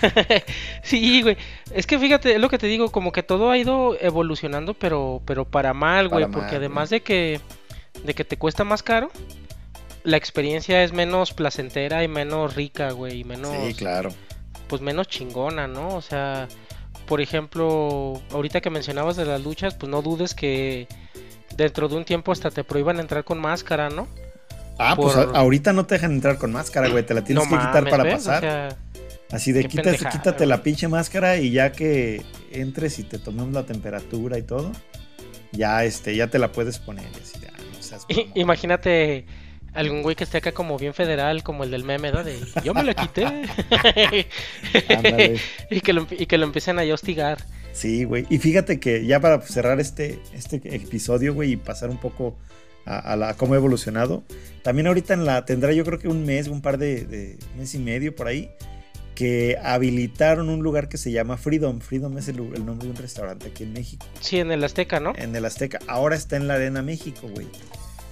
[0.82, 1.36] sí, güey.
[1.74, 5.20] Es que fíjate, es lo que te digo, como que todo ha ido evolucionando, pero,
[5.24, 6.26] pero para mal, güey.
[6.26, 7.40] Porque además de que,
[8.04, 9.10] de que te cuesta más caro,
[10.08, 13.20] la experiencia es menos placentera y menos rica, güey.
[13.20, 13.54] Y menos.
[13.66, 14.10] Sí, claro.
[14.66, 15.94] Pues menos chingona, ¿no?
[15.94, 16.48] O sea
[17.08, 20.86] por ejemplo, ahorita que mencionabas de las luchas, pues no dudes que
[21.56, 24.06] dentro de un tiempo hasta te prohíban entrar con máscara, ¿no?
[24.78, 27.88] Ah, pues ahorita no te dejan entrar con máscara, güey, te la tienes que quitar
[27.88, 28.76] para pasar.
[29.30, 33.64] Así de quítate, quítate la pinche máscara y ya que entres y te tomemos la
[33.64, 34.70] temperatura y todo,
[35.52, 37.06] ya este, ya te la puedes poner.
[37.20, 39.24] Así de, ah, Imagínate
[39.74, 42.24] algún güey que esté acá como bien federal, como el del meme, ¿no?
[42.24, 43.26] De yo me la quité.
[45.70, 47.38] y, que lo, y que lo empiecen a hostigar.
[47.72, 48.26] Sí, güey.
[48.28, 52.36] Y fíjate que ya para cerrar este, este episodio, güey, y pasar un poco
[52.84, 54.24] a, la, cómo ha evolucionado.
[54.62, 57.74] También ahorita en la tendrá yo creo que un mes, un par de, de mes
[57.74, 58.50] y medio por ahí,
[59.14, 61.80] que habilitaron un lugar que se llama Freedom.
[61.80, 64.06] Freedom es el, el, nombre de un restaurante aquí en México.
[64.20, 65.12] Sí, en el Azteca, ¿no?
[65.16, 65.80] En el Azteca.
[65.88, 67.48] Ahora está en la Arena México, güey.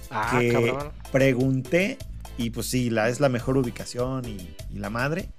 [0.09, 0.73] Ah, que
[1.11, 1.97] pregunté
[2.37, 5.29] y pues sí, la, es la mejor ubicación y, la madre.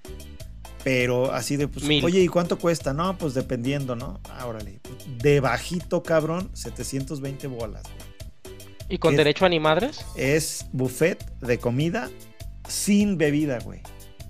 [0.84, 2.92] Pero así de, pues, oye, ¿y cuánto cuesta?
[2.92, 4.20] No, pues dependiendo, ¿no?
[4.30, 4.80] Ah, órale.
[5.18, 7.82] De bajito, cabrón, 720 bolas.
[8.88, 10.04] ¿Y con derecho a ni madres?
[10.16, 12.08] Es buffet de comida
[12.68, 13.82] sin bebida, güey.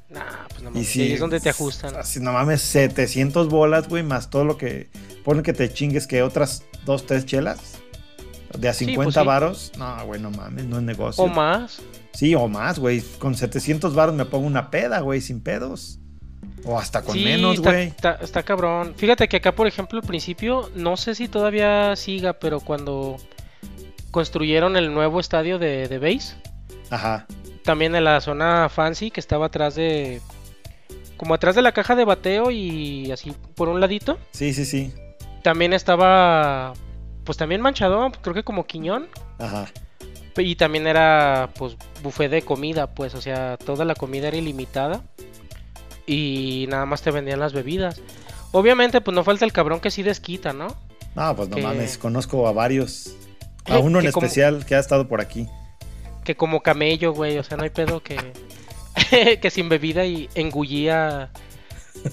[0.09, 0.97] Nah, pues no mames.
[0.97, 1.95] Y es donde te ajustan.
[1.95, 4.91] Así, no mames, 700 bolas, güey, más todo lo que.
[5.25, 7.78] Pone que te chingues que otras dos, tres chelas.
[8.57, 11.25] De a 50 pues varos, no, güey, no mames, no es negocio.
[11.25, 11.81] O más.
[12.13, 13.03] Sí, o más, güey.
[13.19, 15.99] Con 700 varos me pongo una peda, güey, sin pedos.
[16.65, 17.89] O hasta con menos, güey.
[17.89, 18.95] Está, está, cabrón.
[18.97, 23.17] Fíjate que acá, por ejemplo, al principio, no sé si todavía siga, pero cuando
[24.11, 26.35] construyeron el nuevo estadio de, de base.
[26.91, 27.27] Ajá.
[27.65, 30.21] También en la zona fancy que estaba atrás de.
[31.17, 34.19] Como atrás de la caja de bateo y así por un ladito.
[34.33, 34.93] Sí, sí, sí.
[35.43, 36.73] También estaba
[37.29, 39.07] pues también manchado, creo que como Quiñón.
[39.39, 39.67] Ajá.
[40.39, 45.03] Y también era, pues, buffet de comida, pues, o sea, toda la comida era ilimitada.
[46.07, 48.01] Y nada más te vendían las bebidas.
[48.51, 50.69] Obviamente, pues no falta el cabrón que sí desquita, ¿no?
[51.15, 53.15] No, pues no mames, conozco a varios.
[53.67, 55.47] A uno en especial que ha estado por aquí.
[56.25, 58.17] Que como camello, güey, o sea, no hay pedo que.
[59.43, 61.29] que sin bebida y engullía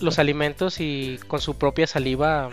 [0.01, 2.49] los alimentos y con su propia saliva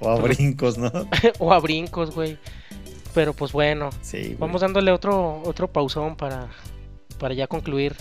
[0.00, 0.90] o a brincos, ¿no?
[1.38, 2.38] o a brincos, güey.
[3.14, 6.48] Pero pues bueno, sí, vamos dándole otro, otro pausón para,
[7.18, 7.96] para ya concluir.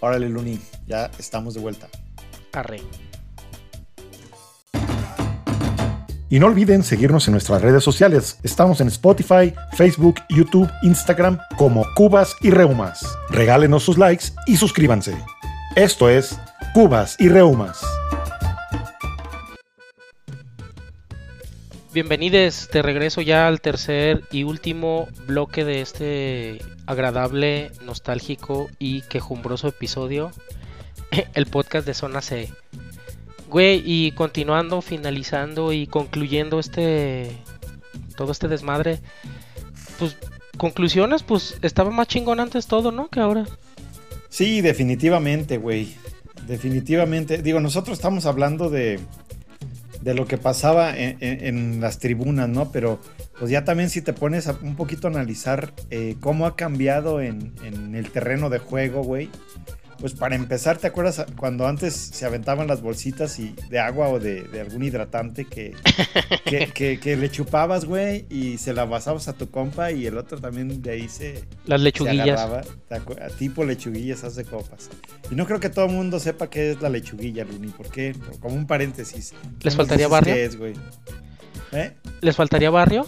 [0.00, 1.88] Órale, Luni, ya estamos de vuelta.
[2.52, 2.80] Arre.
[6.34, 8.38] Y no olviden seguirnos en nuestras redes sociales.
[8.42, 13.06] Estamos en Spotify, Facebook, YouTube, Instagram como Cubas y Reumas.
[13.30, 15.14] Regálenos sus likes y suscríbanse.
[15.76, 16.36] Esto es
[16.72, 17.80] Cubas y Reumas.
[21.94, 29.68] Bienvenidos de regreso ya al tercer y último bloque de este agradable, nostálgico y quejumbroso
[29.68, 30.32] episodio,
[31.34, 32.52] el podcast de Zona C.
[33.48, 37.30] Güey, y continuando, finalizando y concluyendo este
[38.16, 38.98] todo este desmadre,
[39.96, 40.16] pues
[40.58, 43.06] conclusiones, pues estaba más chingón antes todo, ¿no?
[43.06, 43.44] Que ahora.
[44.30, 45.94] Sí, definitivamente, güey.
[46.48, 47.40] Definitivamente.
[47.40, 48.98] Digo, nosotros estamos hablando de
[50.04, 52.70] de lo que pasaba en, las tribunas, ¿no?
[52.70, 53.00] Pero
[53.38, 57.22] pues ya también si te pones a un poquito a analizar eh, cómo ha cambiado
[57.22, 59.30] en, en el terreno de juego, güey.
[60.04, 64.20] Pues para empezar, ¿te acuerdas cuando antes se aventaban las bolsitas y, de agua o
[64.20, 65.72] de, algún hidratante que,
[66.44, 70.82] que, le chupabas, güey, y se la basabas a tu compa y el otro también
[70.82, 71.44] de ahí se...
[71.64, 72.38] Las lechuguillas.
[72.38, 72.62] a
[73.38, 74.90] tipo lechuguillas hace copas.
[75.30, 77.68] Y no creo que todo el mundo sepa qué es la lechuguilla, Luni.
[77.68, 78.14] ¿Por qué?
[78.40, 79.32] Como un paréntesis.
[79.62, 80.34] ¿Les faltaría barrio?
[80.34, 80.74] ¿Qué es, güey?
[81.72, 81.94] ¿Eh?
[82.20, 83.06] ¿Les faltaría barrio?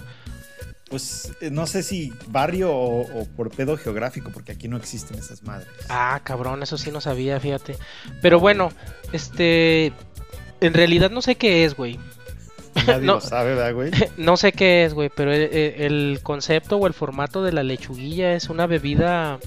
[0.89, 5.19] Pues eh, no sé si barrio o, o por pedo geográfico, porque aquí no existen
[5.19, 5.69] esas madres.
[5.89, 7.77] Ah, cabrón, eso sí no sabía, fíjate.
[8.23, 8.71] Pero bueno,
[9.13, 9.93] este.
[10.61, 11.99] En realidad no sé qué es, güey.
[12.87, 13.15] Nadie No.
[13.15, 13.91] lo sabe, ¿verdad, güey?
[14.17, 18.35] No sé qué es, güey, pero el, el concepto o el formato de la lechuguilla
[18.35, 19.39] es una bebida,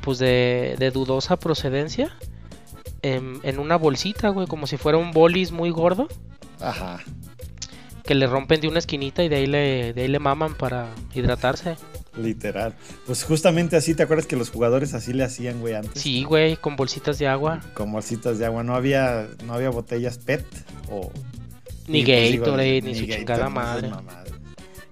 [0.00, 2.16] pues de, de dudosa procedencia,
[3.02, 6.08] en, en una bolsita, güey, como si fuera un bolis muy gordo,
[6.60, 7.00] Ajá.
[8.04, 10.88] Que le rompen de una esquinita y de ahí le, de ahí le maman para
[11.14, 11.76] hidratarse.
[12.16, 12.74] Literal.
[13.06, 16.02] Pues justamente así, ¿te acuerdas que los jugadores así le hacían, güey, antes?
[16.02, 18.62] Sí, güey, con bolsitas de agua, Con bolsitas de agua.
[18.62, 20.44] No había, no había botellas PET
[20.90, 21.10] o...
[21.86, 23.88] ni pues, Gatorade, ni su chingada madre.
[23.88, 24.21] mamadas.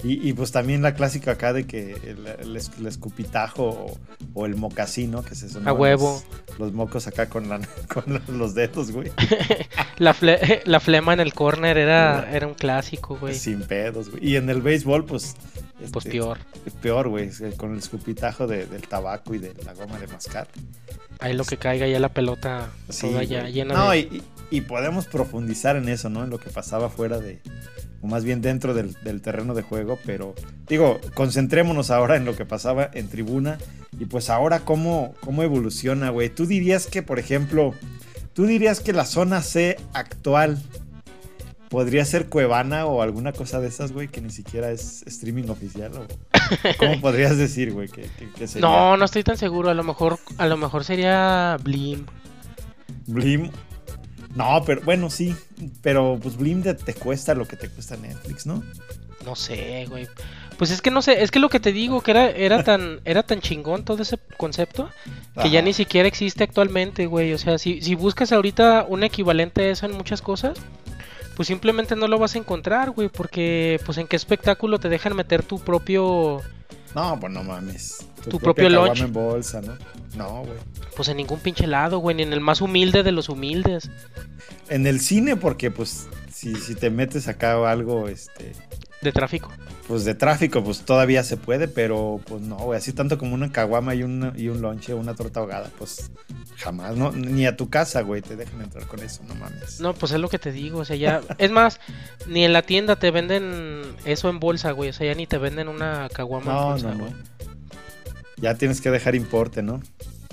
[0.02, 3.98] Y, y, pues también la clásica acá de que el, el el escupitajo o,
[4.32, 6.22] o el mocasino, que se sonaban A huevo.
[6.48, 7.60] Los, los mocos acá con, la-
[7.92, 9.12] con los dedos, güey.
[9.98, 13.34] La, fle- la flema en el corner era, era un clásico, güey.
[13.34, 14.26] Sin pedos, güey.
[14.26, 15.34] Y en el béisbol, pues...
[15.76, 16.38] Pues este, peor.
[16.80, 20.48] Peor, güey, con el escupitajo de- del tabaco y de la goma de mascar.
[21.18, 23.98] Ahí lo que caiga ya la pelota Sí, toda ya llena no, de...
[23.98, 26.24] y- y podemos profundizar en eso, ¿no?
[26.24, 27.40] En lo que pasaba fuera de,
[28.02, 30.34] o más bien dentro del, del terreno de juego, pero
[30.68, 33.58] digo, concentrémonos ahora en lo que pasaba en tribuna
[33.98, 36.30] y pues ahora cómo, cómo evoluciona, güey.
[36.30, 37.74] Tú dirías que, por ejemplo,
[38.32, 40.62] tú dirías que la zona C actual
[41.68, 45.92] podría ser Cuevana o alguna cosa de esas, güey, que ni siquiera es streaming oficial
[45.94, 46.06] o...
[46.78, 48.66] ¿Cómo podrías decir, güey, que, que- que sería?
[48.68, 49.70] No, no estoy tan seguro.
[49.70, 52.06] A lo mejor, a lo mejor sería Blim.
[53.06, 53.50] Blim.
[54.34, 55.34] No, pero bueno, sí.
[55.82, 58.62] Pero pues Blim te, te cuesta lo que te cuesta Netflix, ¿no?
[59.24, 60.08] No sé, güey.
[60.56, 63.00] Pues es que no sé, es que lo que te digo, que era, era tan,
[63.04, 64.90] era tan chingón todo ese concepto,
[65.40, 67.32] que ya ni siquiera existe actualmente, güey.
[67.32, 70.58] O sea, si, si buscas ahorita un equivalente a eso en muchas cosas,
[71.34, 73.08] pues simplemente no lo vas a encontrar, güey.
[73.08, 76.42] Porque, pues, ¿en qué espectáculo te dejan meter tu propio...
[76.94, 78.06] No, pues no mames.
[78.24, 79.00] Tu propia propio lunch.
[79.00, 79.76] en bolsa, ¿no?
[80.16, 80.58] No, güey.
[80.96, 83.90] Pues en ningún pinche lado, güey, ni en el más humilde de los humildes.
[84.68, 88.52] En el cine, porque pues si, si te metes acá o algo, este,
[89.02, 89.50] De tráfico.
[89.88, 92.78] pues de tráfico, pues todavía se puede, pero pues no, güey.
[92.78, 96.10] Así tanto como una caguama y, una, y un lonche, una torta ahogada, pues
[96.58, 99.80] jamás, no, ni a tu casa, güey, te dejan entrar con eso, no mames.
[99.80, 101.22] No, pues es lo que te digo, o sea, ya...
[101.38, 101.80] Es más,
[102.26, 104.90] ni en la tienda te venden eso en bolsa, güey.
[104.90, 107.04] O sea, ya ni te venden una caguama en no, bolsa, no, no.
[107.04, 107.12] güey.
[108.36, 109.80] Ya tienes que dejar importe, ¿no?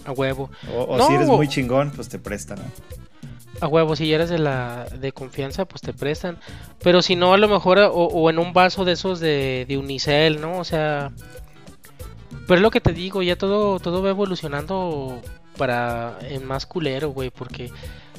[0.05, 0.49] A huevo.
[0.73, 1.07] O, o No.
[1.07, 2.65] si eres muy chingón, pues te prestan, ¿no?
[3.59, 6.37] A huevo, si eres de la de confianza, pues te prestan.
[6.83, 9.77] Pero si no, a lo mejor, o, o en un vaso de esos de, de
[9.77, 10.59] unicel, ¿no?
[10.59, 11.11] O sea...
[12.47, 15.21] Pero es lo que te digo, ya todo, todo va evolucionando
[15.57, 17.71] para en más culero, güey, porque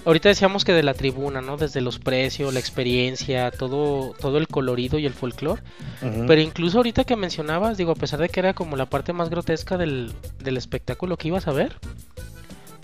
[0.04, 1.56] ahorita decíamos que de la tribuna, ¿no?
[1.56, 5.62] Desde los precios, la experiencia, todo, todo el colorido y el folclore.
[6.00, 9.30] Pero incluso ahorita que mencionabas, digo, a pesar de que era como la parte más
[9.30, 11.76] grotesca del, del espectáculo que ibas a ver,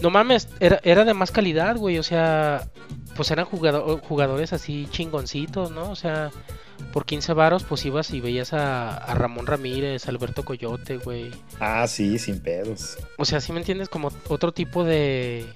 [0.02, 2.68] no mames, era, era de más calidad, güey, o sea,
[3.16, 5.90] pues eran jugado- jugadores así chingoncitos, ¿no?
[5.90, 6.30] O sea,
[6.92, 11.30] por 15 varos, pues ibas y veías a, a Ramón Ramírez, Alberto Coyote, güey.
[11.60, 12.98] Ah, sí, sin pedos.
[13.16, 13.88] O sea, ¿sí me entiendes?
[13.88, 15.46] Como otro tipo de...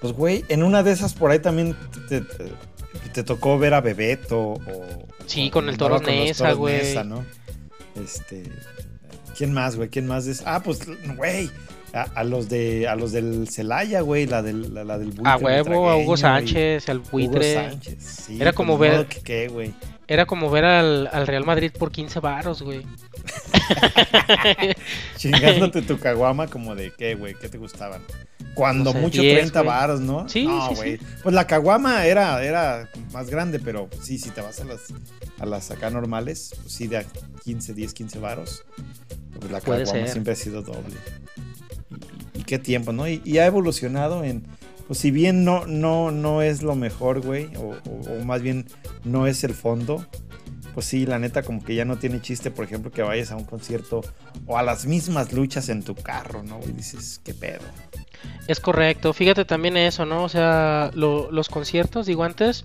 [0.00, 1.76] Pues, güey, en una de esas por ahí también
[2.08, 2.52] te, te-
[3.12, 5.06] te tocó ver a Bebeto o...
[5.26, 7.04] Sí, o con el Neza, Toros güey.
[7.04, 7.24] ¿no?
[7.94, 8.50] Este...
[9.36, 9.88] ¿Quién más, güey?
[9.88, 10.24] ¿Quién más?
[10.26, 10.80] de es- Ah, pues,
[11.16, 11.50] güey.
[11.94, 15.36] A, a los de a los del Celaya, güey, la del la, la del A
[15.36, 17.54] buitre huevo, a Hugo Sánchez, al Hugo buitre.
[17.54, 19.72] Sánchez, sí, Era pues, como ni ver- que güey.
[20.08, 22.82] Era como ver al, al Real Madrid por 15 varos, güey.
[25.16, 28.02] Chingándote tu caguama como de qué, güey, ¿qué te gustaban?
[28.54, 29.68] Cuando mucho 10, 30 güey.
[29.68, 30.28] baros, ¿no?
[30.28, 30.98] Sí, no, sí, güey.
[30.98, 31.04] sí.
[31.22, 34.80] Pues la caguama era, era más grande, pero sí, si te vas a las,
[35.38, 37.04] a las acá normales, pues sí, de a
[37.44, 38.64] 15, 10, 15 varos.
[39.40, 40.94] Pues la caguama siempre ha sido doble.
[42.46, 43.08] Qué tiempo, ¿no?
[43.08, 44.44] Y, y ha evolucionado en,
[44.86, 48.66] pues si bien no, no, no es lo mejor, güey, o, o- o más bien
[49.04, 50.04] no es el fondo,
[50.74, 53.36] pues sí, la neta como que ya no tiene chiste, por ejemplo, que vayas a
[53.36, 54.02] un concierto
[54.46, 56.58] o a las mismas luchas en tu carro, ¿no?
[56.68, 57.60] Y dices, qué pedo.
[58.48, 60.24] Es correcto, fíjate también eso, ¿no?
[60.24, 62.64] O sea, lo- los conciertos, digo antes,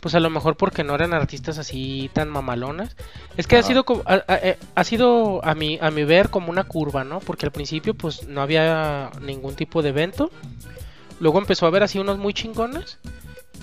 [0.00, 2.96] pues a lo mejor porque no eran artistas así tan mamalonas.
[3.36, 6.30] Es que ha sido, co- ha, ha- eh, ha sido a mi, a mi ver
[6.30, 7.20] como una curva, ¿no?
[7.20, 10.30] Porque al principio pues no había ningún tipo de evento.
[11.20, 12.98] Luego empezó a haber así unos muy chingones.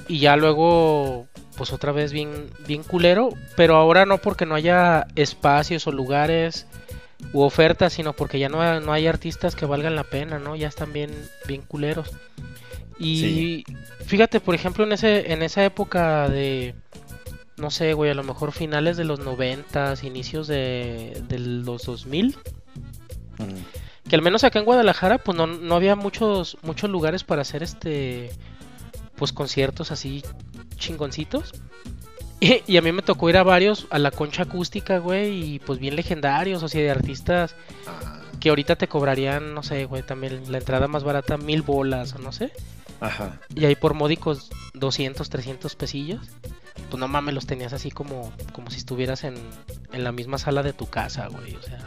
[0.07, 1.25] Y ya luego,
[1.57, 3.29] pues otra vez bien, bien culero.
[3.55, 6.67] Pero ahora no porque no haya espacios o lugares
[7.33, 10.55] u ofertas, sino porque ya no hay, no hay artistas que valgan la pena, ¿no?
[10.55, 11.11] Ya están bien,
[11.47, 12.11] bien culeros.
[12.97, 13.63] Y Sí.
[14.05, 16.75] fíjate, por ejemplo, en ese, en esa época de,
[17.57, 22.37] no sé, güey, a lo mejor finales de los 90, inicios de, de los 2000.
[24.07, 27.63] Que al menos acá en Guadalajara, pues no, no había muchos, muchos lugares para hacer
[27.63, 28.29] este,
[29.15, 30.23] pues conciertos así
[30.77, 31.53] chingoncitos.
[32.39, 35.79] Y, a mí me tocó ir a varios, a la concha acústica, güey, y pues
[35.79, 37.55] bien legendarios, o sea, de artistas
[37.87, 38.21] ah.
[38.39, 42.19] que ahorita te cobrarían, no sé, güey, también la entrada más barata, mil bolas, o
[42.19, 42.51] no sé.
[43.05, 43.39] Ajá.
[43.53, 46.21] Y ahí por módicos 200, 300 pesillos.
[46.89, 49.35] Pues no mames, los tenías así como, como si estuvieras en,
[49.93, 51.79] en la misma sala de tu casa, güey, o sea.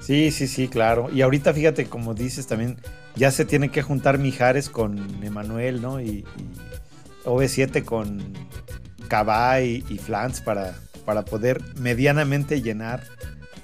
[0.00, 1.10] Sí, sí, sí, claro.
[1.12, 2.78] Y ahorita fíjate, como dices también,
[3.16, 6.00] ya se tiene que juntar Mijares con Emanuel, ¿no?
[6.00, 6.24] Y, y
[7.24, 8.32] OV7 con
[9.08, 13.02] Cabay y, Flans para, para poder medianamente llenar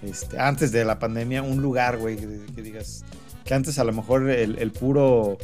[0.02, 2.26] este, antes de la pandemia un lugar, güey, que,
[2.62, 3.04] digas
[3.44, 5.38] que antes a lo mejor el, puro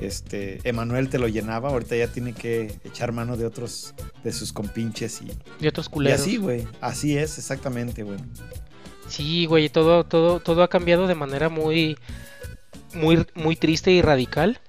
[0.00, 4.52] este Emanuel te lo llenaba, ahorita ya tiene que echar mano de otros de sus
[4.52, 6.20] compinches y de otros culeros.
[6.20, 8.18] Y así, güey, así es exactamente, güey.
[9.08, 11.96] Sí, güey, todo todo todo ha cambiado de manera muy
[12.94, 14.60] muy muy triste y radical.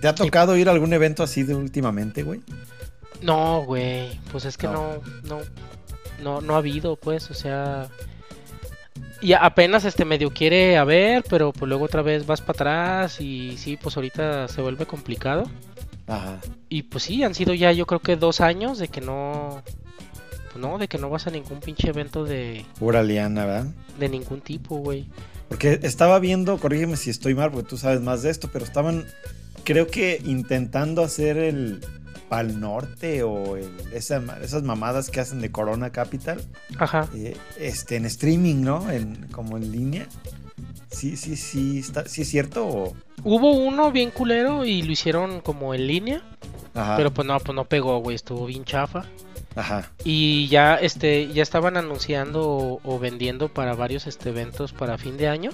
[0.00, 2.40] ¿Te ha tocado ir a algún evento así de últimamente, güey?
[3.22, 5.00] No, güey, pues es que no.
[5.24, 5.40] no,
[6.22, 7.88] no, no, ha habido, pues, o sea,
[9.20, 13.56] y apenas este medio quiere haber, pero pues luego otra vez vas para atrás y
[13.56, 15.50] sí, pues ahorita se vuelve complicado.
[16.06, 16.38] Ajá.
[16.68, 19.62] Y pues sí, han sido ya yo creo que dos años de que no,
[20.52, 22.64] pues no, de que no vas a ningún pinche evento de...
[22.78, 23.66] Pura liana, ¿verdad?
[23.98, 25.06] De ningún tipo, güey.
[25.48, 29.06] Porque estaba viendo, corrígeme si estoy mal, porque tú sabes más de esto, pero estaban,
[29.64, 31.80] creo que intentando hacer el,
[32.28, 33.56] Pal Norte o
[33.92, 36.42] esas mamadas que hacen de Corona Capital.
[36.78, 37.08] Ajá.
[37.14, 38.90] Eh, este, en streaming, ¿no?
[38.90, 40.06] En, como en línea.
[40.90, 42.94] Sí, sí, sí, está, sí es cierto.
[43.22, 46.22] Hubo uno bien culero y lo hicieron como en línea.
[46.74, 46.96] Ajá.
[46.96, 49.04] Pero pues no, pues no pegó, güey, estuvo bien chafa.
[49.54, 49.90] Ajá.
[50.04, 55.28] Y ya, este, ya estaban anunciando o, vendiendo para varios este, eventos para fin de
[55.28, 55.50] año.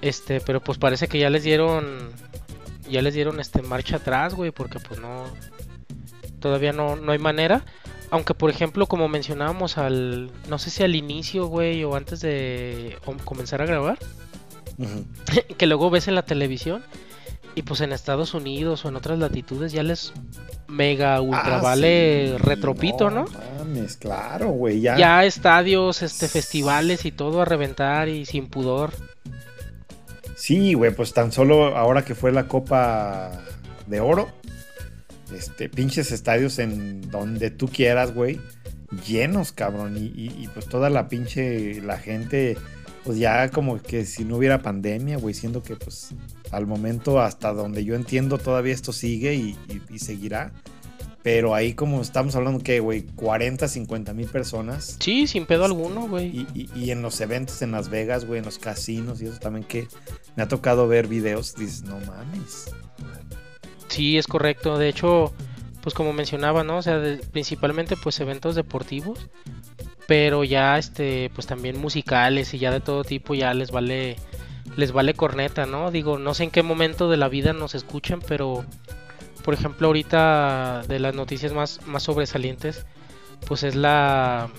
[0.00, 2.10] Este, pero pues parece que ya les dieron
[2.92, 5.24] ya les dieron este marcha atrás, güey, porque pues no
[6.38, 7.64] todavía no, no hay manera.
[8.10, 12.96] Aunque por ejemplo, como mencionábamos al no sé si al inicio, güey, o antes de
[13.24, 13.98] comenzar a grabar,
[15.58, 16.84] que luego ves en la televisión
[17.54, 20.12] y pues en Estados Unidos o en otras latitudes ya les
[20.68, 23.26] mega ultra ah, vale retropito, ¿no?
[23.58, 24.96] Mames, claro, güey, ya.
[24.96, 28.92] Ya estadios, este festivales y todo a reventar y sin pudor.
[30.36, 33.32] Sí, güey, pues tan solo ahora que fue la Copa
[33.86, 34.28] de Oro,
[35.34, 38.40] este, pinches estadios en donde tú quieras, güey,
[39.06, 42.56] llenos, cabrón, y, pues toda la pinche, la gente,
[43.04, 46.14] pues ya como que si no hubiera pandemia, güey, siendo que pues
[46.50, 49.58] al momento hasta donde yo entiendo todavía esto sigue y,
[49.90, 50.52] y seguirá.
[51.22, 54.96] Pero ahí como estamos hablando que, güey, 40, 50 mil personas.
[54.98, 56.46] Sí, sin pedo alguno, güey.
[56.54, 59.86] Y, en los eventos en Las Vegas, güey, en los casinos y eso también que
[60.34, 62.72] me ha tocado ver videos, dices, no mames.
[63.86, 64.78] Sí, es correcto.
[64.78, 65.32] De hecho,
[65.80, 66.78] pues como mencionaba, ¿no?
[66.78, 69.28] O sea, principalmente pues eventos deportivos.
[70.08, 74.16] Pero ya, este, pues también musicales y ya de todo tipo ya les vale,
[74.76, 75.92] les vale corneta, ¿no?
[75.92, 78.64] Digo, no sé en qué momento de la vida nos escuchen, pero
[79.42, 82.84] por ejemplo, ahorita de las noticias más, más sobresalientes,
[83.46, 84.50] pues es la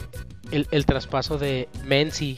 [0.52, 2.38] el, traspaso de Menzi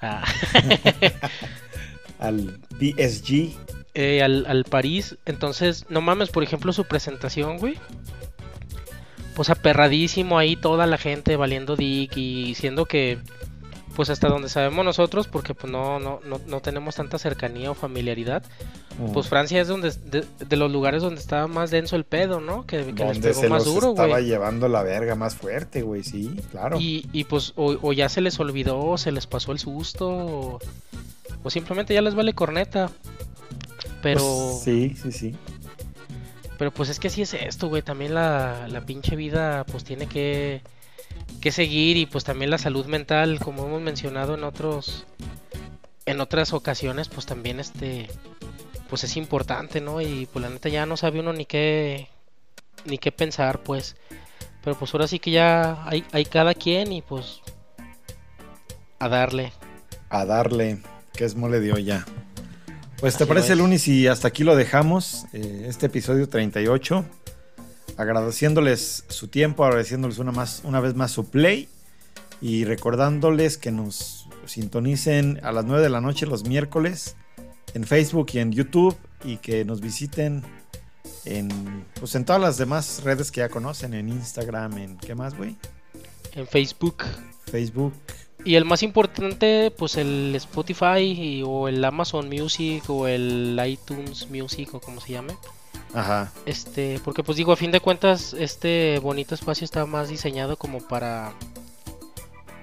[2.18, 3.54] al PSG.
[3.94, 5.18] Eh, al, al, París.
[5.26, 7.76] Entonces, no mames, por ejemplo, su presentación, güey.
[9.34, 13.18] Pues aperradísimo ahí toda la gente valiendo dick y siendo que
[13.94, 18.42] pues hasta donde sabemos nosotros, porque pues no, no, no, tenemos tanta cercanía o familiaridad,
[19.12, 22.66] pues Francia es donde de, los lugares donde estaba más denso el pedo, ¿no?
[22.66, 24.06] Que, que les pegó más duro, güey.
[24.06, 26.78] Estaba llevando la verga más fuerte, güey, sí, claro.
[26.78, 30.60] Y, y pues o, ya se les olvidó, se les pasó el susto,
[31.42, 32.90] o, simplemente ya les vale corneta.
[34.02, 34.20] Pero...
[34.20, 35.34] Pues, sí, sí, sí.
[36.58, 37.80] Pero pues es que así es esto, güey.
[37.80, 40.60] También la, la pinche vida pues tiene que
[41.40, 45.06] que seguir y pues también la salud mental, como hemos mencionado en otros
[46.06, 48.08] en otras ocasiones, pues también este
[48.88, 50.00] pues es importante, ¿no?
[50.00, 52.08] Y pues la neta ya no sabe uno ni qué
[52.84, 53.96] ni qué pensar, pues.
[54.62, 57.40] Pero pues ahora sí que ya hay, hay cada quien y pues
[58.98, 59.52] a darle.
[60.10, 60.78] A darle,
[61.14, 62.04] que es mole de olla.
[63.00, 67.06] Pues te parece, Lunis, y hasta aquí lo dejamos, eh, este episodio 38
[67.96, 71.68] agradeciéndoles su tiempo, agradeciéndoles una, más, una vez más su play
[72.40, 77.16] y recordándoles que nos sintonicen a las 9 de la noche los miércoles
[77.74, 80.42] en Facebook y en YouTube y que nos visiten
[81.24, 85.36] en, pues en todas las demás redes que ya conocen, en Instagram, en ¿qué más,
[85.36, 85.56] güey?
[86.34, 87.04] En Facebook.
[87.46, 87.92] Facebook.
[88.44, 94.30] Y el más importante, pues el Spotify y- o el Amazon Music o el iTunes
[94.30, 95.34] Music o como se llame.
[95.94, 96.30] Ajá.
[96.46, 100.78] Este, porque pues digo, a fin de cuentas, este bonito espacio está más diseñado como
[100.78, 101.32] para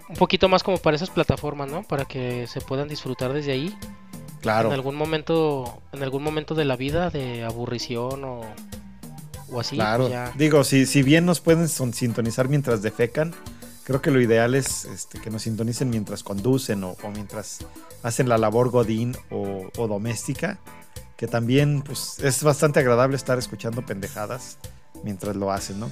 [0.10, 1.84] un poquito más como para esas plataformas, ¿no?
[1.84, 3.78] Para que se puedan disfrutar desde ahí.
[4.42, 4.70] Claro.
[4.70, 8.42] En algún momento, en algún momento de la vida de aburrición o,
[9.52, 10.04] o así, Claro.
[10.04, 10.32] pues ya.
[10.38, 13.34] Digo, si, si bien nos pueden son- sintonizar mientras defecan,
[13.84, 17.60] creo que lo ideal es este, que nos sintonicen mientras conducen o, o mientras
[18.04, 20.60] hacen la labor godín o, o doméstica,
[21.18, 24.58] que también pues, es bastante agradable estar escuchando pendejadas
[25.04, 25.92] mientras lo hacen, ¿no?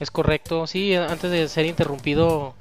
[0.00, 2.54] Es correcto, sí, antes de ser interrumpido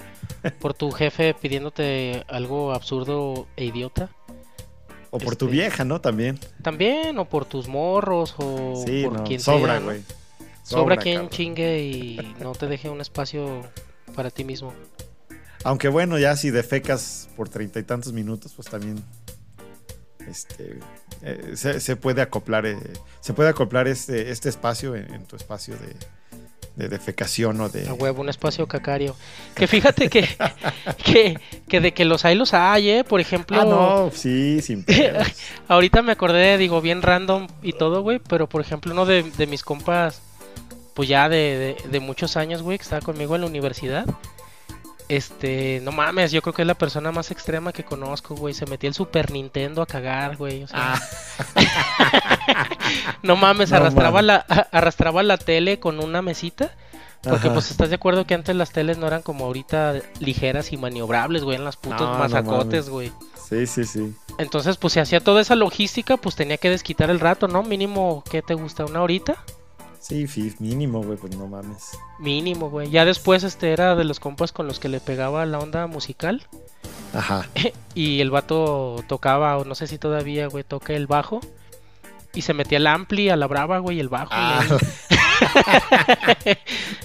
[0.59, 4.09] por tu jefe pidiéndote algo absurdo e idiota.
[5.09, 6.01] O por tu Este, vieja, ¿no?
[6.01, 6.39] También.
[6.61, 10.03] También, o por tus morros, o Sí, por no, quien sobra, güey.
[10.63, 11.29] Sobra, quien cabrón.
[11.29, 13.61] chingue y no te deje un espacio
[14.15, 14.73] para ti mismo.
[15.63, 19.03] Aunque bueno, ya si defecas por treinta y tantos minutos, pues también
[20.27, 20.79] este,
[21.24, 22.78] eh, se, se puede acoplar, eh,
[23.21, 25.95] se puede acoplar este, este espacio en, en tu espacio de,
[26.76, 27.88] de defecación o de...
[27.88, 29.15] A huevo, un espacio cacario.
[29.55, 30.28] Que fíjate que,
[31.05, 33.03] que, que de que los hay, los hay, ¿eh?
[33.03, 34.86] Por ejemplo, Ah, no, sí, sin
[35.67, 39.47] ahorita me acordé, digo, bien random y todo, güey, pero por ejemplo, uno de, de
[39.47, 40.21] mis compas,
[40.93, 44.05] pues ya de, de, de muchos años, güey, que estaba conmigo en la universidad.
[45.09, 48.53] Este, no mames, yo creo que es la persona más extrema que conozco, güey.
[48.53, 50.63] Se metía el Super Nintendo a cagar, güey.
[50.63, 50.99] O sea,
[53.23, 54.25] no mames, No arrastraba, mames.
[54.25, 56.71] La, a- arrastraba la tele con una mesita.
[57.21, 57.53] Porque Ajá.
[57.53, 61.45] pues estás de acuerdo que antes las teles no eran como ahorita ligeras y maniobrables,
[61.45, 63.13] güey, en las putos No, mazacotes, güey.
[63.47, 64.13] Sí, sí, sí.
[64.39, 67.63] Entonces, pues se hacía toda esa logística, pues tenía que desquitar el rato, ¿no?
[67.63, 68.83] Mínimo, ¿qué te gusta?
[68.83, 69.37] ¿Una horita?
[70.03, 70.27] Sí,
[70.59, 71.91] mínimo, güey, pues no mames.
[72.19, 72.89] Mínimo, güey.
[72.89, 76.45] Ya después, este era de los compas con los que le pegaba la onda musical.
[77.13, 77.47] Ajá.
[77.95, 81.39] Y el vato tocaba, o no sé si todavía, güey, toca el bajo.
[82.33, 84.29] Y se metía el ampli a la brava, güey, el bajo.
[84.31, 84.63] Ah.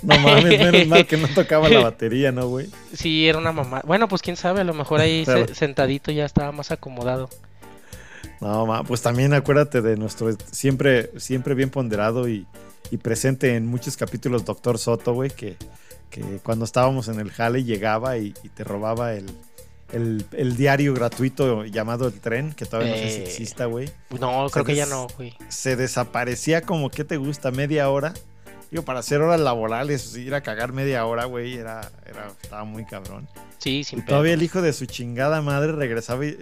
[0.02, 2.68] no mames, menos mal que no tocaba la batería, ¿no, güey?
[2.94, 3.82] Sí, era una mamá.
[3.84, 7.28] Bueno, pues quién sabe, a lo mejor ahí se- sentadito ya estaba más acomodado.
[8.40, 12.46] No, ma, pues también acuérdate de nuestro siempre, siempre bien ponderado y,
[12.90, 15.56] y presente en muchos capítulos Doctor Soto, güey, que,
[16.10, 19.26] que cuando estábamos en el jale llegaba y, y te robaba el,
[19.92, 23.24] el, el diario gratuito llamado El Tren, que todavía no sé si Eh.
[23.24, 23.90] exista, güey.
[24.20, 25.34] No, creo que ya no, güey.
[25.48, 27.50] Se desaparecía como, ¿qué te gusta?
[27.50, 28.14] Media hora.
[28.70, 32.84] Digo, para hacer horas laborales, ir a cagar media hora, güey, era, era, estaba muy
[32.84, 33.26] cabrón.
[33.56, 36.36] Sí, sin Y todavía el hijo de su chingada madre regresaba y,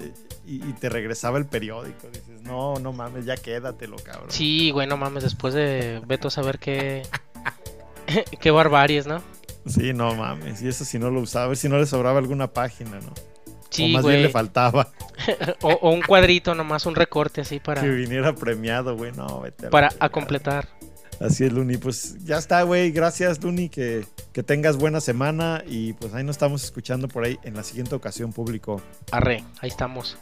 [0.47, 2.09] y- y te regresaba el periódico.
[2.09, 4.30] Dices, no, no mames, ya quédatelo, cabrón.
[4.30, 7.03] Sí, güey, no mames, después de Beto a saber qué.
[8.40, 9.22] qué barbaries, ¿no?
[9.66, 10.62] Sí, no mames.
[10.62, 13.09] Y eso si no lo usaba, a ver si no le sobraba alguna página, ¿no?
[13.11, 14.88] o Sí, más bien le faltaba
[15.62, 19.12] O, o un cuadrito nomás, un recorte así para, que viniera premiado, güey.
[19.12, 19.66] No, vete.
[19.66, 20.68] a para a completar.
[21.20, 21.78] Así es, Luni.
[21.78, 22.90] Pues ya está, güey.
[22.92, 23.68] Gracias, Luni.
[23.70, 25.62] Que, que tengas buena semana.
[25.66, 28.80] Y pues ahí nos estamos escuchando por ahí en la siguiente ocasión, público.
[29.11, 30.16] Arre, ahí estamos.